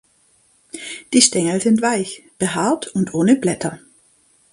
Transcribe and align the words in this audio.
Die 1.13 1.21
Stängel 1.21 1.61
sind 1.61 1.83
weich 1.83 2.23
behaart 2.39 2.87
und 2.87 3.13
ohne 3.13 3.35
Blätter. 3.35 3.79